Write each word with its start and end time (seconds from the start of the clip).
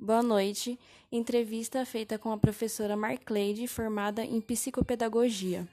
Boa 0.00 0.22
noite. 0.22 0.78
Entrevista 1.10 1.84
feita 1.84 2.16
com 2.16 2.30
a 2.30 2.38
professora 2.38 2.96
Marcleide, 2.96 3.66
formada 3.66 4.24
em 4.24 4.40
psicopedagogia. 4.40 5.66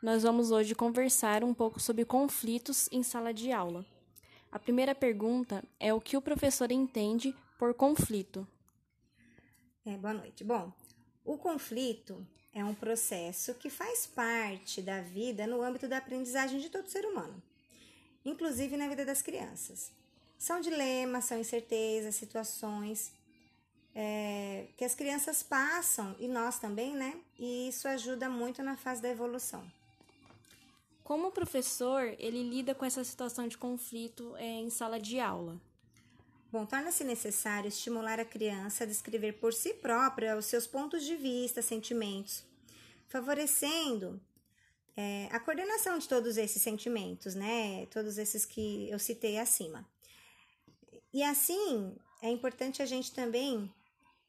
Nós 0.00 0.22
vamos 0.22 0.52
hoje 0.52 0.72
conversar 0.72 1.42
um 1.42 1.52
pouco 1.52 1.80
sobre 1.80 2.04
conflitos 2.04 2.88
em 2.92 3.02
sala 3.02 3.34
de 3.34 3.50
aula. 3.50 3.84
A 4.52 4.58
primeira 4.60 4.94
pergunta 4.94 5.64
é 5.80 5.92
o 5.92 6.00
que 6.00 6.16
o 6.16 6.22
professor 6.22 6.70
entende 6.70 7.34
por 7.58 7.74
conflito. 7.74 8.46
É, 9.84 9.96
boa 9.96 10.14
noite. 10.14 10.44
Bom, 10.44 10.72
o 11.24 11.36
conflito 11.36 12.24
é 12.54 12.64
um 12.64 12.72
processo 12.72 13.52
que 13.54 13.68
faz 13.68 14.06
parte 14.06 14.80
da 14.80 15.00
vida 15.00 15.44
no 15.48 15.60
âmbito 15.60 15.88
da 15.88 15.96
aprendizagem 15.96 16.60
de 16.60 16.70
todo 16.70 16.88
ser 16.88 17.04
humano, 17.04 17.42
inclusive 18.24 18.76
na 18.76 18.86
vida 18.86 19.04
das 19.04 19.22
crianças. 19.22 19.90
São 20.38 20.60
dilemas, 20.60 21.24
são 21.24 21.36
incertezas, 21.36 22.14
situações 22.14 23.12
é, 23.94 24.68
que 24.76 24.84
as 24.84 24.94
crianças 24.94 25.42
passam 25.42 26.14
e 26.18 26.28
nós 26.28 26.58
também, 26.58 26.94
né? 26.94 27.20
E 27.38 27.68
isso 27.68 27.88
ajuda 27.88 28.28
muito 28.28 28.62
na 28.62 28.76
fase 28.76 29.02
da 29.02 29.08
evolução. 29.08 29.64
Como 31.02 31.28
o 31.28 31.32
professor 31.32 32.14
ele 32.18 32.42
lida 32.42 32.74
com 32.74 32.84
essa 32.84 33.02
situação 33.02 33.48
de 33.48 33.58
conflito 33.58 34.34
é, 34.36 34.44
em 34.44 34.70
sala 34.70 35.00
de 35.00 35.18
aula? 35.18 35.60
Bom, 36.52 36.66
torna-se 36.66 37.04
necessário 37.04 37.68
estimular 37.68 38.18
a 38.18 38.24
criança 38.24 38.84
a 38.84 38.86
descrever 38.86 39.34
por 39.34 39.52
si 39.52 39.74
própria 39.74 40.36
os 40.36 40.46
seus 40.46 40.66
pontos 40.66 41.04
de 41.04 41.16
vista, 41.16 41.62
sentimentos, 41.62 42.44
favorecendo 43.08 44.20
é, 44.96 45.28
a 45.30 45.40
coordenação 45.40 45.98
de 45.98 46.08
todos 46.08 46.36
esses 46.36 46.60
sentimentos, 46.60 47.34
né? 47.34 47.86
Todos 47.86 48.18
esses 48.18 48.44
que 48.44 48.88
eu 48.90 48.98
citei 48.98 49.38
acima. 49.38 49.88
E 51.12 51.22
assim, 51.22 51.96
é 52.22 52.30
importante 52.30 52.82
a 52.82 52.86
gente 52.86 53.12
também 53.12 53.72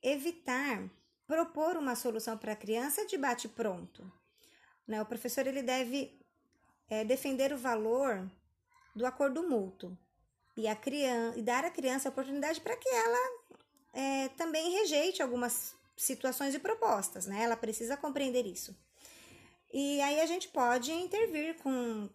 evitar 0.01 0.89
propor 1.27 1.77
uma 1.77 1.95
solução 1.95 2.37
para 2.37 2.53
a 2.53 2.55
criança 2.55 3.05
de 3.05 3.17
bate 3.17 3.47
pronto. 3.47 4.11
Né? 4.87 5.01
O 5.01 5.05
professor 5.05 5.47
ele 5.47 5.61
deve 5.61 6.19
é, 6.89 7.05
defender 7.05 7.53
o 7.53 7.57
valor 7.57 8.29
do 8.95 9.05
acordo 9.05 9.47
mútuo 9.47 9.97
e, 10.57 10.67
a 10.67 10.75
criança, 10.75 11.37
e 11.37 11.41
dar 11.41 11.63
à 11.63 11.69
criança 11.69 12.09
a 12.09 12.11
oportunidade 12.11 12.59
para 12.59 12.75
que 12.75 12.89
ela 12.89 13.41
é, 13.93 14.29
também 14.29 14.71
rejeite 14.71 15.21
algumas 15.21 15.73
situações 15.95 16.53
e 16.53 16.59
propostas, 16.59 17.25
né? 17.25 17.43
Ela 17.43 17.55
precisa 17.55 17.95
compreender 17.95 18.45
isso. 18.45 18.75
E 19.73 20.01
aí 20.01 20.19
a 20.19 20.25
gente 20.25 20.49
pode 20.49 20.91
intervir 20.91 21.55
com, 21.61 22.09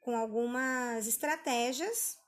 com 0.00 0.16
algumas 0.16 1.06
estratégias 1.06 2.18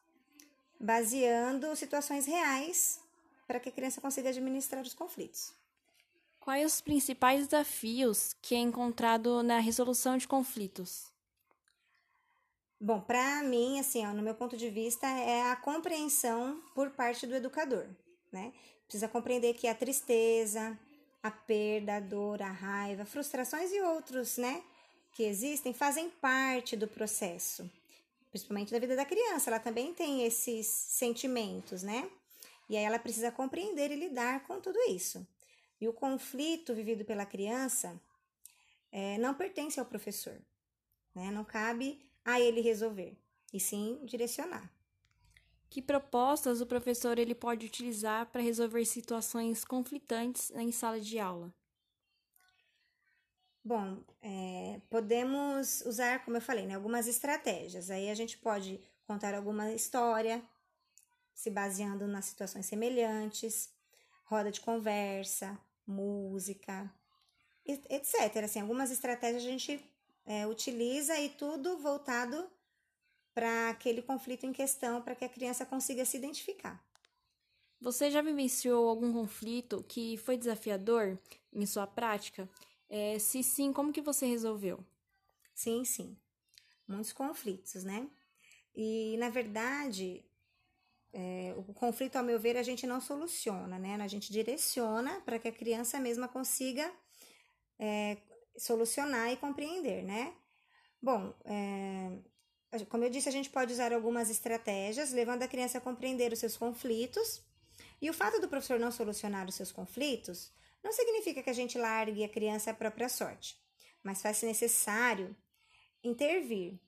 baseando 0.79 1.75
situações 1.75 2.27
reais 2.27 3.01
para 3.53 3.61
que 3.61 3.69
a 3.69 3.73
criança 3.73 4.01
consiga 4.01 4.31
administrar 4.31 4.81
os 4.83 4.95
conflitos. 4.95 5.53
Quais 6.41 6.73
os 6.73 6.81
principais 6.81 7.47
desafios 7.47 8.35
que 8.41 8.55
é 8.55 8.59
encontrado 8.59 9.43
na 9.43 9.59
resolução 9.59 10.17
de 10.17 10.27
conflitos? 10.27 11.13
Bom, 12.81 12.99
para 13.03 13.43
mim, 13.43 13.79
assim, 13.79 14.07
ó, 14.07 14.15
no 14.15 14.23
meu 14.23 14.35
ponto 14.35 14.57
de 14.57 14.71
vista, 14.71 15.07
é 15.07 15.51
a 15.51 15.57
compreensão 15.57 16.63
por 16.75 16.93
parte 16.93 17.27
do 17.27 17.35
educador, 17.35 17.87
né? 18.33 18.55
Precisa 18.87 19.07
compreender 19.07 19.53
que 19.53 19.69
a 19.69 19.75
tristeza, 19.75 20.79
a 21.23 21.31
perda, 21.31 21.97
a 21.97 22.01
dor, 22.01 22.41
a 22.41 22.51
raiva, 22.51 23.05
frustrações 23.05 23.71
e 23.71 23.83
outros, 23.83 24.39
né, 24.39 24.63
que 25.13 25.25
existem, 25.25 25.75
fazem 25.75 26.09
parte 26.09 26.75
do 26.75 26.89
processo, 26.89 27.71
principalmente 28.31 28.73
da 28.73 28.79
vida 28.79 28.97
da 28.97 29.05
criança. 29.05 29.51
Ela 29.51 29.61
também 29.61 29.93
tem 29.93 30.25
esses 30.25 30.67
sentimentos, 30.67 31.83
né? 31.83 32.11
E 32.73 32.77
aí 32.79 32.85
ela 32.85 32.99
precisa 32.99 33.31
compreender 33.31 33.91
e 33.91 33.97
lidar 33.97 34.47
com 34.47 34.59
tudo 34.59 34.79
isso. 34.89 35.29
E 35.79 35.87
o 35.87 35.93
conflito 35.93 36.75
vivido 36.75 37.05
pela 37.05 37.27
criança 37.27 38.01
é, 38.91 39.19
não 39.19 39.35
pertence 39.35 39.79
ao 39.79 39.85
professor, 39.85 40.41
né? 41.15 41.31
Não 41.31 41.45
cabe 41.45 42.01
a 42.25 42.41
ele 42.41 42.63
resolver, 42.63 43.15
e 43.53 43.61
sim 43.61 44.01
direcionar. 44.07 44.73
Que 45.69 45.83
propostas 45.83 46.63
o 46.63 46.67
professor 46.67 47.19
ele 47.19 47.35
pode 47.35 47.67
utilizar 47.67 48.25
para 48.33 48.41
resolver 48.41 48.87
situações 48.87 49.67
conflitantes 49.67 50.51
em 50.53 50.73
sala 50.73 50.99
de 50.99 51.19
aula? 51.19 51.53
Bom, 53.63 54.03
é, 54.23 54.81
podemos 54.89 55.83
usar, 55.83 56.25
como 56.25 56.39
eu 56.39 56.41
falei, 56.41 56.67
né, 56.67 56.75
algumas 56.75 57.07
estratégias. 57.07 57.91
Aí 57.91 58.09
a 58.09 58.15
gente 58.15 58.39
pode 58.39 58.81
contar 59.07 59.35
alguma 59.35 59.75
história, 59.75 60.43
se 61.35 61.51
baseando 61.51 62.07
nas 62.07 62.27
situações 62.27 62.67
semelhantes, 62.67 63.71
roda 64.25 64.51
de 64.51 64.61
conversa, 64.61 65.59
música, 65.87 66.93
etc. 67.65 68.45
Assim, 68.45 68.61
algumas 68.61 68.91
estratégias 68.91 69.43
a 69.43 69.47
gente 69.47 69.85
é, 70.25 70.47
utiliza 70.47 71.19
e 71.19 71.29
tudo 71.31 71.79
voltado 71.79 72.49
para 73.35 73.71
aquele 73.71 74.03
conflito 74.03 74.45
em 74.45 74.53
questão, 74.53 75.01
para 75.01 75.15
que 75.15 75.25
a 75.25 75.29
criança 75.29 75.65
consiga 75.65 76.05
se 76.05 76.17
identificar. 76.17 76.85
Você 77.81 78.11
já 78.11 78.23
vivenciou 78.23 78.89
algum 78.89 79.13
conflito 79.13 79.85
que 79.89 80.17
foi 80.19 80.37
desafiador 80.37 81.19
em 81.53 81.67
sua 81.67 81.87
prática? 81.87 82.49
É, 82.89 83.19
se 83.19 83.43
sim, 83.43 83.73
como 83.73 83.93
que 83.93 84.01
você 84.01 84.27
resolveu? 84.27 84.85
Sim, 85.55 85.85
sim. 85.85 86.17
Muitos 86.87 87.13
conflitos, 87.13 87.83
né? 87.85 88.09
E, 88.75 89.17
na 89.19 89.31
verdade, 89.31 90.25
é, 91.13 91.55
o 91.57 91.75
conflito, 91.75 92.17
ao 92.17 92.25
meu 92.25 92.41
ver, 92.41 92.57
a 92.57 92.63
gente 92.63 92.87
não 92.87 93.01
soluciona, 93.01 93.79
né? 93.79 93.97
A 94.01 94.09
gente 94.09 94.33
direciona 94.33 95.21
para 95.21 95.39
que 95.39 95.49
a 95.49 95.53
criança 95.53 96.01
mesma 96.01 96.27
consiga 96.27 96.91
é, 97.79 98.17
solucionar 98.57 99.31
e 99.31 99.37
compreender, 99.37 100.03
né? 100.03 100.35
Bom, 101.01 101.35
é, 101.45 102.19
como 102.89 103.05
eu 103.05 103.11
disse, 103.11 103.29
a 103.29 103.33
gente 103.33 103.51
pode 103.51 103.73
usar 103.73 103.93
algumas 103.93 104.31
estratégias, 104.31 105.13
levando 105.13 105.43
a 105.43 105.49
criança 105.49 105.79
a 105.79 105.81
compreender 105.81 106.33
os 106.33 106.39
seus 106.39 106.57
conflitos. 106.57 107.43
E 108.01 108.09
o 108.09 108.15
fato 108.15 108.41
do 108.41 108.49
professor 108.49 108.81
não 108.81 108.91
solucionar 108.91 109.47
os 109.47 109.55
seus 109.55 109.71
conflitos 109.71 110.51
não 110.83 110.93
significa 110.93 111.43
que 111.43 111.51
a 111.51 111.55
gente 111.55 111.79
largue 111.79 112.25
a 112.25 112.29
criança 112.29 112.71
à 112.71 112.75
própria 112.75 113.09
sorte, 113.09 113.57
mas 114.03 114.21
faz-se 114.21 114.47
necessário 114.47 115.37
intervir, 116.03 116.81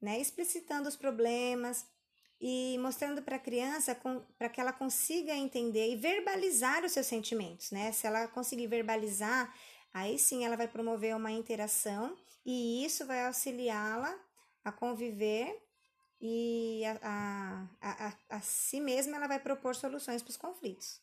né? 0.00 0.18
explicitando 0.18 0.88
os 0.88 0.96
problemas 0.96 1.84
e 2.40 2.76
mostrando 2.78 3.22
para 3.22 3.36
a 3.36 3.38
criança 3.38 3.96
para 4.36 4.48
que 4.48 4.60
ela 4.60 4.72
consiga 4.72 5.34
entender 5.34 5.90
e 5.90 5.96
verbalizar 5.96 6.84
os 6.84 6.92
seus 6.92 7.06
sentimentos. 7.06 7.70
Né? 7.70 7.92
Se 7.92 8.06
ela 8.06 8.28
conseguir 8.28 8.66
verbalizar, 8.66 9.54
Aí 9.94 10.18
sim 10.18 10.44
ela 10.44 10.56
vai 10.56 10.66
promover 10.66 11.14
uma 11.14 11.30
interação 11.30 12.16
e 12.44 12.84
isso 12.84 13.06
vai 13.06 13.24
auxiliá-la 13.26 14.12
a 14.64 14.72
conviver 14.72 15.62
e 16.20 16.82
a, 17.00 17.68
a, 17.80 18.08
a, 18.08 18.36
a, 18.36 18.40
si 18.40 18.80
mesma 18.80 19.16
ela 19.16 19.28
vai 19.28 19.38
propor 19.38 19.76
soluções 19.76 20.20
para 20.20 20.30
os 20.30 20.36
conflitos. 20.36 21.00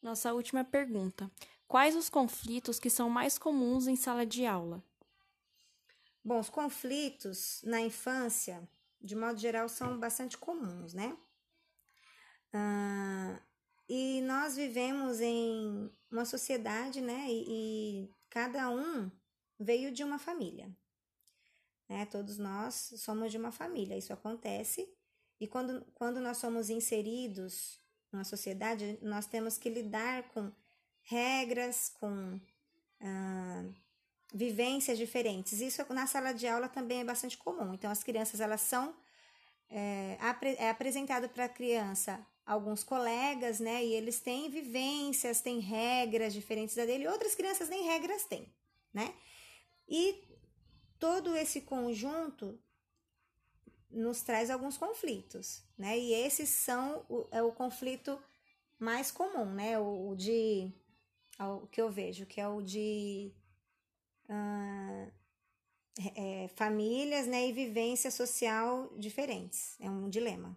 Nossa 0.00 0.32
última 0.32 0.64
pergunta: 0.64 1.30
Quais 1.66 1.94
os 1.94 2.08
conflitos 2.08 2.80
que 2.80 2.88
são 2.88 3.10
mais 3.10 3.36
comuns 3.36 3.86
em 3.86 3.96
sala 3.96 4.24
de 4.24 4.46
aula? 4.46 4.82
Bom, 6.24 6.40
os 6.40 6.48
conflitos 6.48 7.60
na 7.62 7.82
infância, 7.82 8.66
de 9.00 9.14
modo 9.16 9.38
geral, 9.38 9.68
são 9.68 9.98
bastante 9.98 10.36
comuns, 10.36 10.94
né? 10.94 11.16
E 13.88 14.20
nós 14.22 14.56
vivemos 14.56 15.20
em 15.20 15.90
uma 16.10 16.24
sociedade, 16.24 17.00
né? 17.00 17.26
E, 17.28 17.44
e 17.48 18.14
cada 18.28 18.68
um 18.68 19.10
veio 19.58 19.90
de 19.90 20.04
uma 20.04 20.18
família. 20.18 20.70
Né? 21.88 22.04
Todos 22.06 22.36
nós 22.38 22.92
somos 22.98 23.32
de 23.32 23.38
uma 23.38 23.50
família. 23.50 23.96
Isso 23.96 24.12
acontece. 24.12 24.88
E 25.40 25.46
quando, 25.46 25.84
quando 25.94 26.20
nós 26.20 26.36
somos 26.36 26.68
inseridos 26.68 27.80
numa 28.12 28.24
sociedade, 28.24 28.98
nós 29.00 29.26
temos 29.26 29.56
que 29.56 29.70
lidar 29.70 30.28
com 30.28 30.52
regras, 31.02 31.88
com 31.88 32.38
vivências 34.32 34.98
diferentes. 34.98 35.60
Isso 35.60 35.84
na 35.92 36.06
sala 36.06 36.32
de 36.32 36.46
aula 36.46 36.68
também 36.68 37.00
é 37.00 37.04
bastante 37.04 37.36
comum. 37.36 37.72
Então, 37.74 37.90
as 37.90 38.02
crianças 38.02 38.40
elas 38.40 38.60
são 38.60 38.94
é, 39.70 40.18
é 40.58 40.70
apresentado 40.70 41.28
para 41.28 41.44
a 41.44 41.48
criança 41.48 42.24
alguns 42.46 42.82
colegas, 42.82 43.60
né? 43.60 43.84
E 43.84 43.92
eles 43.92 44.20
têm 44.20 44.48
vivências, 44.48 45.42
têm 45.42 45.60
regras 45.60 46.32
diferentes 46.32 46.74
da 46.74 46.86
dele, 46.86 47.06
outras 47.06 47.34
crianças 47.34 47.68
nem 47.68 47.84
regras 47.84 48.24
têm, 48.24 48.50
né? 48.92 49.14
E 49.86 50.24
todo 50.98 51.36
esse 51.36 51.60
conjunto 51.60 52.58
nos 53.90 54.22
traz 54.22 54.50
alguns 54.50 54.78
conflitos, 54.78 55.62
né? 55.76 55.98
E 55.98 56.12
esses 56.14 56.48
são 56.48 57.04
o, 57.08 57.28
é 57.30 57.42
o 57.42 57.52
conflito 57.52 58.18
mais 58.78 59.10
comum, 59.10 59.52
né? 59.52 59.78
O, 59.78 60.10
o 60.10 60.16
de 60.16 60.72
o 61.38 61.66
que 61.66 61.80
eu 61.80 61.90
vejo, 61.90 62.26
que 62.26 62.40
é 62.40 62.48
o 62.48 62.60
de 62.62 63.32
é, 66.14 66.48
famílias, 66.54 67.26
né? 67.26 67.48
E 67.48 67.52
vivência 67.52 68.10
social 68.10 68.90
diferentes. 68.96 69.76
É 69.80 69.90
um 69.90 70.08
dilema. 70.08 70.56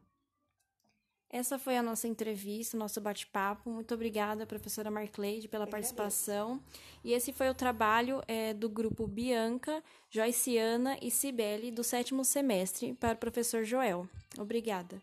Essa 1.34 1.58
foi 1.58 1.78
a 1.78 1.84
nossa 1.84 2.10
entrevista, 2.10 2.76
o 2.76 2.80
nosso 2.80 3.00
bate-papo. 3.00 3.70
Muito 3.70 3.94
obrigada, 3.94 4.46
professora 4.46 4.92
Marcleide, 4.92 5.48
pela 5.48 5.64
Eu 5.64 5.70
participação. 5.70 6.62
E 7.06 7.14
esse 7.14 7.32
foi 7.32 7.50
o 7.50 7.56
trabalho 7.56 8.22
é, 8.28 8.54
do 8.54 8.68
grupo 8.70 9.08
Bianca, 9.08 9.82
Joiciana 10.10 10.98
e 11.02 11.10
Cibele, 11.10 11.72
do 11.72 11.86
sétimo 11.86 12.26
semestre, 12.26 12.94
para 12.96 13.14
o 13.14 13.18
professor 13.18 13.64
Joel. 13.64 14.10
Obrigada. 14.38 15.02